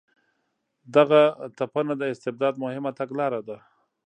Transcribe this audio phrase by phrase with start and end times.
[0.95, 1.21] دغه
[1.57, 3.57] تپنه د استبداد مهمه تګلاره ده.